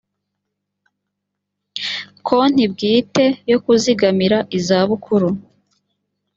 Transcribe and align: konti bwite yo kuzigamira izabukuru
konti 2.27 2.63
bwite 2.73 3.25
yo 3.51 3.57
kuzigamira 3.63 4.37
izabukuru 4.57 5.29